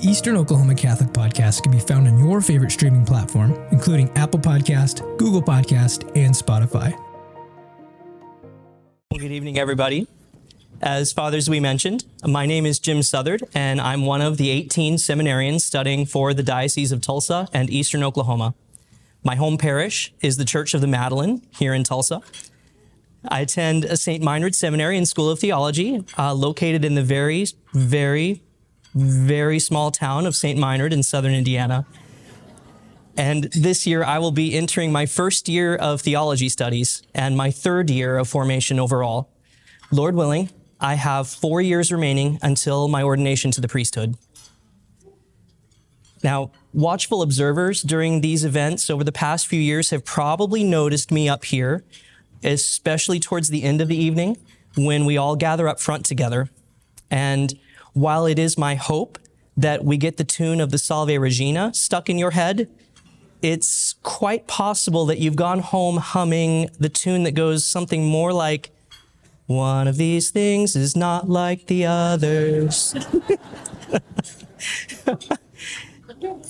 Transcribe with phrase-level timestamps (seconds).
[0.00, 4.40] The Eastern Oklahoma Catholic Podcast can be found on your favorite streaming platform, including Apple
[4.40, 6.98] Podcast, Google Podcast, and Spotify.
[9.12, 10.08] Good evening, everybody.
[10.80, 14.94] As fathers, we mentioned, my name is Jim Southard, and I'm one of the 18
[14.94, 18.54] seminarians studying for the Diocese of Tulsa and Eastern Oklahoma.
[19.22, 22.22] My home parish is the Church of the Madeleine here in Tulsa.
[23.28, 24.24] I attend a St.
[24.24, 27.44] Meinrad Seminary and School of Theology, uh, located in the very,
[27.74, 28.40] very
[28.94, 30.58] very small town of St.
[30.58, 31.86] Meinrad in southern Indiana.
[33.16, 37.50] And this year, I will be entering my first year of theology studies and my
[37.50, 39.28] third year of formation overall.
[39.92, 44.16] Lord willing, I have four years remaining until my ordination to the priesthood.
[46.22, 51.28] Now, watchful observers during these events over the past few years have probably noticed me
[51.28, 51.84] up here,
[52.42, 54.36] especially towards the end of the evening
[54.76, 56.48] when we all gather up front together.
[57.10, 57.58] And
[57.92, 59.18] while it is my hope
[59.56, 62.68] that we get the tune of the Salve Regina stuck in your head,
[63.42, 68.70] it's quite possible that you've gone home humming the tune that goes something more like,
[69.46, 72.94] One of these things is not like the others.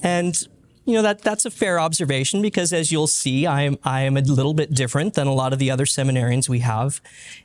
[0.02, 0.36] and
[0.84, 4.16] you know that that's a fair observation because as you'll see I am I am
[4.16, 7.00] a little bit different than a lot of the other seminarians we have.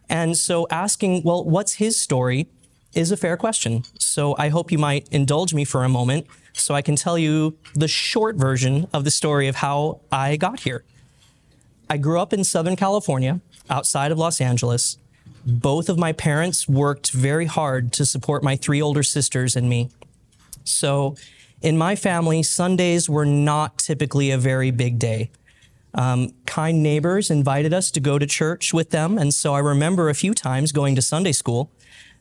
[0.10, 2.48] And so asking, well, what's his story?
[2.96, 3.84] Is a fair question.
[4.00, 7.58] So I hope you might indulge me for a moment so I can tell you
[7.76, 10.84] the short version of the story of how I got here.
[11.90, 14.98] I grew up in Southern California, outside of Los Angeles.
[15.46, 19.90] Both of my parents worked very hard to support my three older sisters and me.
[20.64, 21.16] So,
[21.62, 25.32] in my family, Sundays were not typically a very big day.
[25.94, 30.10] Um, kind neighbors invited us to go to church with them, and so I remember
[30.10, 31.72] a few times going to Sunday school.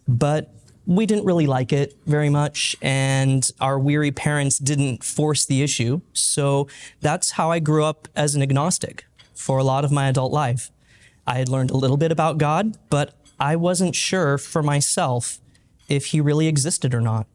[0.06, 0.53] But
[0.86, 6.00] we didn't really like it very much, and our weary parents didn't force the issue.
[6.12, 6.68] So
[7.00, 10.70] that's how I grew up as an agnostic for a lot of my adult life.
[11.26, 15.40] I had learned a little bit about God, but I wasn't sure for myself
[15.88, 17.26] if he really existed or not.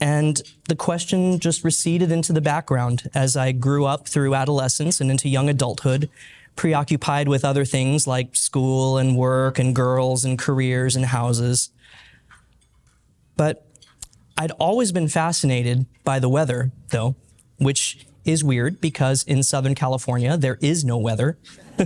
[0.00, 5.10] And the question just receded into the background as I grew up through adolescence and
[5.10, 6.10] into young adulthood,
[6.56, 11.70] preoccupied with other things like school and work and girls and careers and houses.
[13.36, 13.66] But
[14.36, 17.16] I'd always been fascinated by the weather, though,
[17.58, 21.38] which is weird because in Southern California, there is no weather.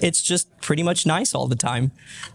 [0.00, 1.92] it's just pretty much nice all the time.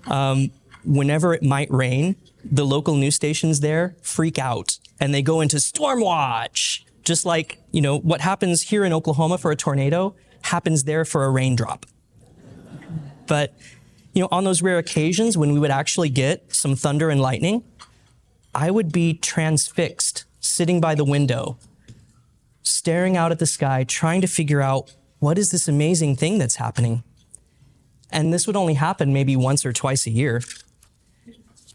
[0.07, 0.51] Um,
[0.83, 5.59] whenever it might rain, the local news stations there freak out and they go into
[5.59, 6.85] storm watch.
[7.03, 11.25] Just like, you know, what happens here in Oklahoma for a tornado happens there for
[11.25, 11.85] a raindrop.
[13.25, 13.53] But
[14.19, 17.63] you know, on those rare occasions when we would actually get some thunder and lightning,
[18.53, 21.57] I would be transfixed sitting by the window,
[22.61, 26.57] staring out at the sky, trying to figure out what is this amazing thing that's
[26.57, 27.01] happening.
[28.11, 30.41] And this would only happen maybe once or twice a year.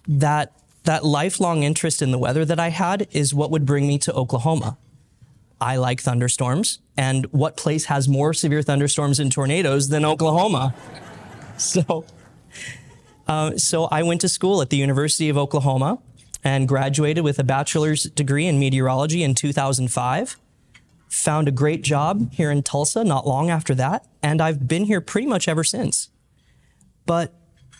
[0.06, 0.52] That,
[0.82, 4.12] that lifelong interest in the weather that I had is what would bring me to
[4.12, 4.76] Oklahoma.
[5.62, 10.74] I like thunderstorms, and what place has more severe thunderstorms and tornadoes than Oklahoma?
[11.56, 12.04] So,
[13.26, 15.98] uh, so I went to school at the University of Oklahoma
[16.42, 20.36] and graduated with a bachelor's degree in meteorology in 2005.
[21.08, 25.00] Found a great job here in Tulsa not long after that, and I've been here
[25.00, 26.10] pretty much ever since.
[27.06, 27.32] But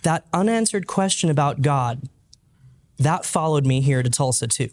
[0.02, 2.08] that unanswered question about God,
[2.98, 4.70] that followed me here to Tulsa too.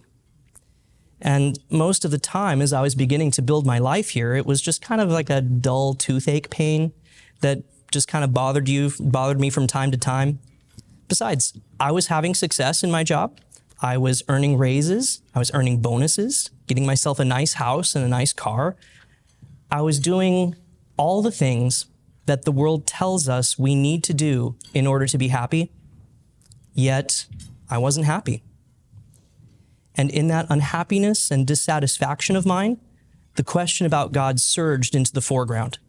[1.22, 4.46] And most of the time, as I was beginning to build my life here, it
[4.46, 6.94] was just kind of like a dull toothache pain
[7.42, 10.40] that just kind of bothered you, bothered me from time to time.
[11.08, 13.40] Besides, I was having success in my job.
[13.82, 15.22] I was earning raises.
[15.36, 18.76] I was earning bonuses, getting myself a nice house and a nice car.
[19.70, 20.56] I was doing
[20.98, 21.86] all the things
[22.26, 25.72] that the world tells us we need to do in order to be happy.
[26.74, 27.26] Yet,
[27.70, 28.44] I wasn't happy.
[29.96, 32.80] And in that unhappiness and dissatisfaction of mine,
[33.36, 35.80] the question about God surged into the foreground.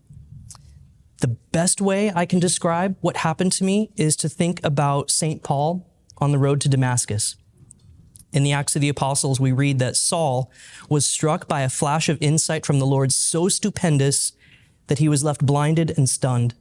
[1.23, 5.45] The best way I can describe what happened to me is to think about St.
[5.45, 5.89] Paul
[6.19, 7.37] on the road to Damascus.
[8.33, 10.51] In the Acts of the Apostles, we read that Saul
[10.89, 14.33] was struck by a flash of insight from the Lord so stupendous
[14.89, 16.55] that he was left blinded and stunned.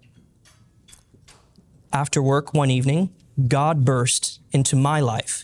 [1.92, 3.10] After work one evening,
[3.48, 5.44] God burst into my life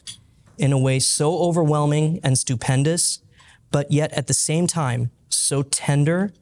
[0.59, 3.23] in a way so overwhelming and stupendous,
[3.71, 6.33] but yet at the same time so tender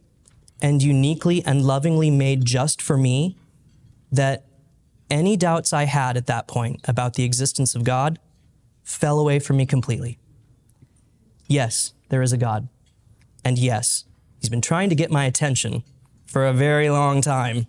[0.62, 3.38] and uniquely and lovingly made just for me
[4.12, 4.46] that
[5.10, 8.19] any doubts I had at that point about the existence of God
[8.84, 10.18] fell away from me completely.
[11.48, 12.68] yes, there is a God.
[13.44, 14.06] And yes,
[14.40, 15.84] he's been trying to get my attention
[16.25, 17.68] for a very long time.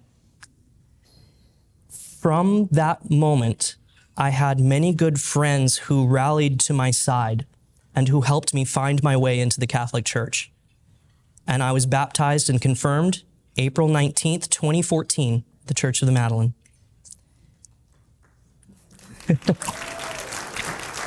[1.91, 3.77] From that moment,
[4.17, 7.47] I had many good friends who rallied to my side
[7.95, 10.51] and who helped me find my way into the Catholic Church.
[11.47, 13.23] And I was baptized and confirmed
[13.57, 16.55] April 19th, 2014, the Church of the Madeleine.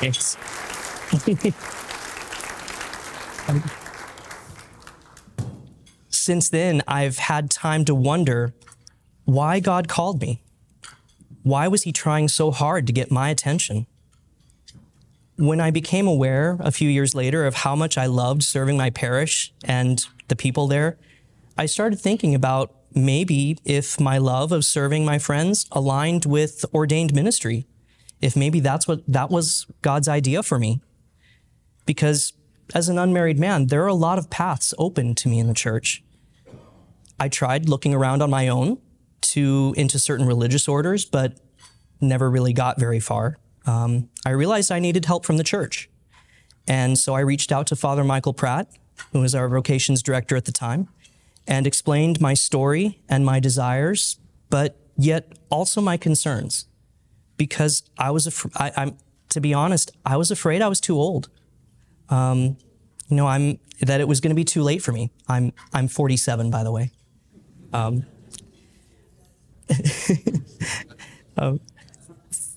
[0.00, 0.36] Thanks.
[6.08, 8.54] Since then, I've had time to wonder
[9.24, 10.42] why God called me.
[11.42, 13.86] Why was He trying so hard to get my attention?
[15.40, 18.90] When I became aware a few years later of how much I loved serving my
[18.90, 20.98] parish and the people there,
[21.56, 27.14] I started thinking about maybe if my love of serving my friends aligned with ordained
[27.14, 27.66] ministry,
[28.20, 30.82] if maybe that's what that was God's idea for me.
[31.86, 32.34] Because
[32.74, 35.54] as an unmarried man, there are a lot of paths open to me in the
[35.54, 36.02] church.
[37.18, 38.76] I tried looking around on my own
[39.22, 41.38] to into certain religious orders, but
[41.98, 43.38] never really got very far.
[43.66, 45.90] Um, I realized I needed help from the church,
[46.66, 48.68] and so I reached out to Father Michael Pratt,
[49.12, 50.88] who was our vocations director at the time,
[51.46, 54.18] and explained my story and my desires,
[54.48, 56.66] but yet also my concerns,
[57.36, 58.96] because I was af- I, I'm
[59.30, 61.28] to be honest, I was afraid I was too old.
[62.08, 62.56] Um,
[63.08, 65.10] you know, I'm that it was going to be too late for me.
[65.28, 66.92] I'm I'm 47, by the way.
[67.72, 68.04] Um,
[71.36, 71.60] um,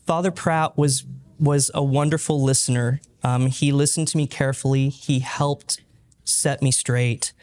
[0.06, 1.06] Father Pratt was
[1.40, 3.02] was a wonderful listener.
[3.24, 4.90] Um, he listened to me carefully.
[4.90, 5.82] He helped
[6.24, 7.34] set me straight.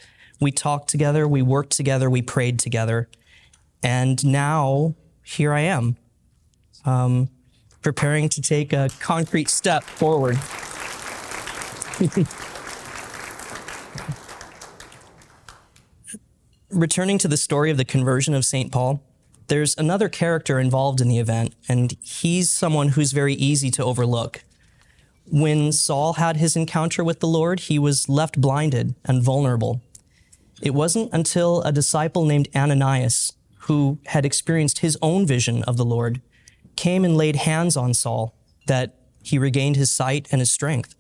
[0.41, 1.27] We talked together.
[1.29, 2.09] We worked together.
[2.09, 3.09] We prayed together,
[3.83, 5.97] and now here I am,
[6.85, 7.29] um,
[7.83, 10.39] preparing to take a concrete step forward.
[16.71, 18.73] Returning to the story of the conversion of St.
[18.73, 19.03] Paul,
[19.51, 24.45] there's another character involved in the event, and he's someone who's very easy to overlook.
[25.27, 29.83] When Saul had his encounter with the Lord, he was left blinded and vulnerable.
[30.63, 33.33] It wasn't until a disciple named Ananias,
[33.63, 36.21] who had experienced his own vision of the Lord,
[36.77, 38.37] came and laid hands on Saul
[38.69, 40.95] that he regained his sight and his strength.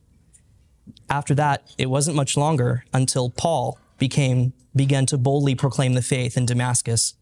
[1.08, 6.36] After that, it wasn't much longer until Paul became began to boldly proclaim the faith
[6.36, 7.14] in Damascus.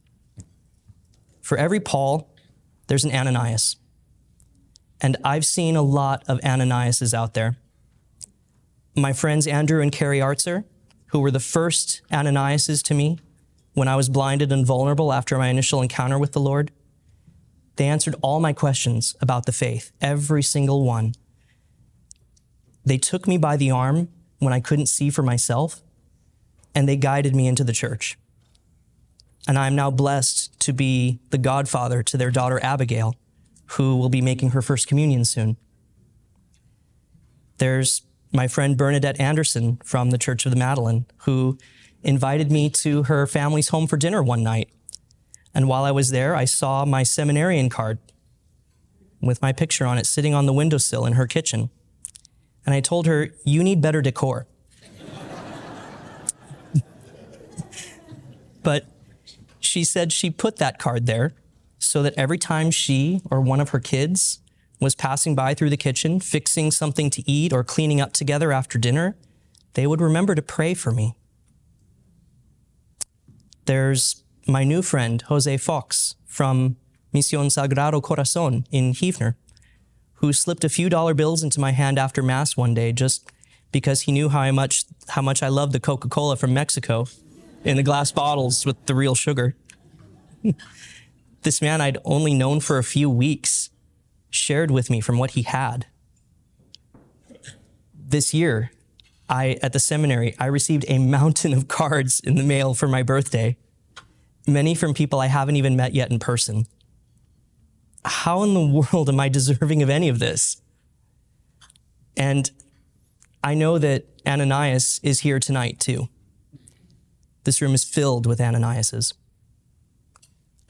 [1.49, 2.29] For every Paul,
[2.89, 3.77] there's an Ananias.
[5.01, 7.57] And I've seen a lot of Ananiases out there.
[8.95, 10.65] My friends Andrew and Carrie Artzer,
[11.07, 13.19] who were the first Ananiases to me
[13.73, 16.71] when I was blinded and vulnerable after my initial encounter with the Lord,
[17.77, 21.15] they answered all my questions about the faith, every single one.
[22.85, 25.81] They took me by the arm when I couldn't see for myself,
[26.75, 28.19] and they guided me into the church
[29.49, 33.17] and I'm now blessed to be the godfather to their daughter Abigail,
[33.73, 35.57] who will be making her first communion soon.
[37.57, 41.57] There's my friend Bernadette Anderson from the Church of the Madeleine, who
[42.03, 44.69] invited me to her family's home for dinner one night.
[45.55, 47.99] And while I was there, I saw my seminarian card
[49.23, 51.71] with my picture on it sitting on the windowsill in her kitchen.
[52.67, 54.47] And I told her, You need better decor.
[58.63, 58.85] but
[59.69, 61.35] she said she put that card there
[61.79, 64.41] so that every time she or one of her kids
[64.81, 68.79] was passing by through the kitchen, fixing something to eat or cleaning up together after
[68.79, 69.17] dinner,
[69.75, 71.15] they would remember to pray for me.
[73.67, 76.77] There's my new friend, Jose Fox, from
[77.13, 79.35] Misión Sagrado Corazón in Heavener,
[80.15, 83.31] who slipped a few dollar bills into my hand after Mass one day just
[83.71, 87.07] because he knew how much, how much I loved the Coca Cola from Mexico
[87.65, 89.57] in the glass bottles with the real sugar.
[91.43, 93.71] this man I'd only known for a few weeks
[94.31, 95.87] shared with me from what he had.
[97.95, 98.71] This year,
[99.29, 103.03] I at the seminary, I received a mountain of cards in the mail for my
[103.03, 103.57] birthday,
[104.47, 106.67] many from people I haven't even met yet in person.
[108.05, 110.63] How in the world am I deserving of any of this?
[112.17, 112.51] And
[113.45, 116.09] I know that Ananias is here tonight too.
[117.49, 119.15] This room is filled with Ananiases.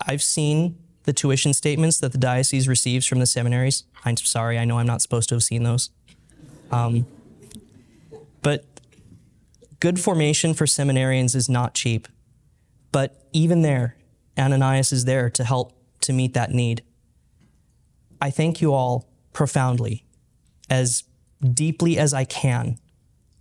[0.06, 3.82] I've seen the tuition statements that the diocese receives from the seminaries.
[4.04, 5.90] I'm sorry, I know I'm not supposed to have seen those.
[6.70, 7.04] Um,
[8.42, 8.64] but
[9.80, 12.06] good formation for seminarians is not cheap.
[12.92, 13.97] But even there,
[14.38, 16.85] Ananias is there to help to meet that need.
[18.23, 20.04] I thank you all profoundly,
[20.70, 21.02] as
[21.42, 22.78] deeply as I can,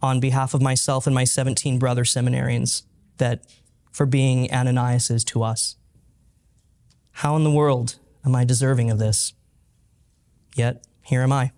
[0.01, 2.81] on behalf of myself and my 17 brother seminarians
[3.17, 3.43] that
[3.91, 5.75] for being Ananiases to us.
[7.11, 7.95] How in the world
[8.25, 9.33] am I deserving of this?
[10.55, 11.51] Yet here am I.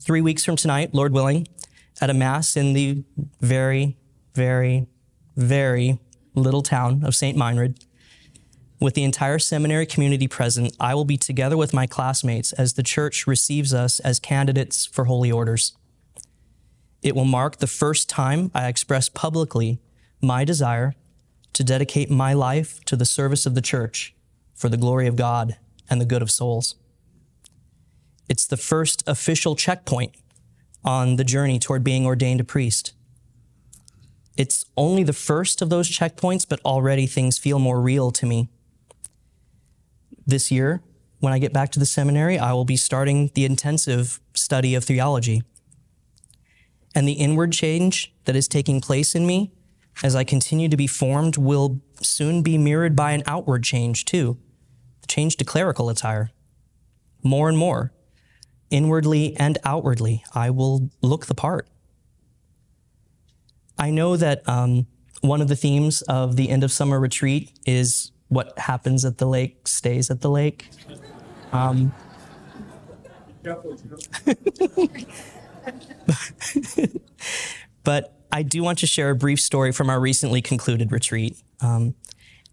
[0.00, 1.46] Three weeks from tonight, Lord willing,
[2.00, 3.04] at a Mass in the
[3.40, 3.96] very,
[4.34, 4.88] very,
[5.36, 5.98] very
[6.34, 7.38] little town of St.
[7.38, 7.78] Meinrad,
[8.82, 12.82] with the entire seminary community present, I will be together with my classmates as the
[12.82, 15.76] church receives us as candidates for holy orders.
[17.02, 19.80] It will mark the first time I express publicly
[20.20, 20.94] my desire
[21.52, 24.14] to dedicate my life to the service of the church
[24.54, 25.56] for the glory of God
[25.90, 26.76] and the good of souls.
[28.28, 30.14] It's the first official checkpoint
[30.84, 32.92] on the journey toward being ordained a priest.
[34.36, 38.48] It's only the first of those checkpoints, but already things feel more real to me.
[40.26, 40.82] This year,
[41.18, 44.84] when I get back to the seminary, I will be starting the intensive study of
[44.84, 45.42] theology.
[46.94, 49.52] And the inward change that is taking place in me
[50.02, 54.38] as I continue to be formed will soon be mirrored by an outward change too
[55.00, 56.30] the change to clerical attire.
[57.24, 57.92] More and more,
[58.70, 61.68] inwardly and outwardly, I will look the part.
[63.78, 64.86] I know that um,
[65.20, 69.26] one of the themes of the end of summer retreat is what happens at the
[69.26, 70.70] lake stays at the lake.
[71.52, 71.92] Um,
[77.84, 81.36] but I do want to share a brief story from our recently concluded retreat.
[81.60, 81.94] Um,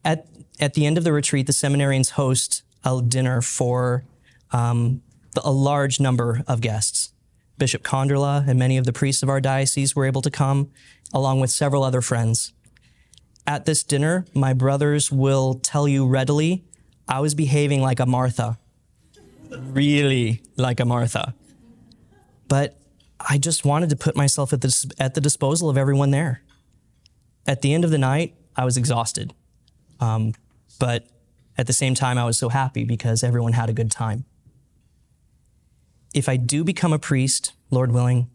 [0.04, 0.28] at,
[0.60, 4.04] at the end of the retreat, the seminarians host a dinner for
[4.52, 5.02] um,
[5.44, 7.14] a large number of guests.
[7.58, 10.72] Bishop Konderla and many of the priests of our diocese were able to come,
[11.14, 12.54] along with several other friends.
[13.46, 16.64] At this dinner, my brothers will tell you readily,
[17.08, 18.58] I was behaving like a Martha.
[19.50, 21.34] Really like a Martha.
[22.48, 22.79] But
[23.20, 26.42] I just wanted to put myself at the, at the disposal of everyone there.
[27.46, 29.34] At the end of the night, I was exhausted.
[30.00, 30.34] Um,
[30.80, 31.08] but
[31.58, 34.24] at the same time, I was so happy because everyone had a good time.
[36.14, 38.30] If I do become a priest, Lord willing,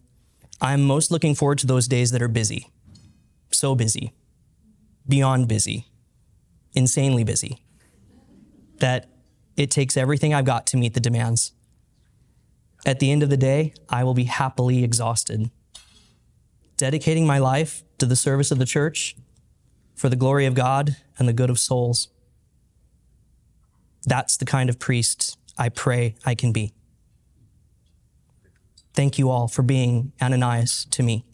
[0.61, 2.69] I'm most looking forward to those days that are busy.
[3.51, 4.13] So busy.
[5.09, 5.87] Beyond busy.
[6.75, 7.65] Insanely busy.
[8.79, 9.09] That
[9.57, 11.53] it takes everything I've got to meet the demands.
[12.87, 15.51] At the end of the day, I will be happily exhausted.
[16.77, 19.17] Dedicating my life to the service of the church
[19.95, 22.09] for the glory of God and the good of souls.
[24.05, 26.75] That's the kind of priest I pray I can be.
[28.93, 31.25] Thank you all for being Ananias to me.